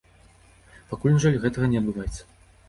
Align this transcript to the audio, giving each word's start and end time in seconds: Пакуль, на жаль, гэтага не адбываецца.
Пакуль, 0.93 1.13
на 1.17 1.21
жаль, 1.27 1.37
гэтага 1.45 1.69
не 1.75 1.79
адбываецца. 1.83 2.21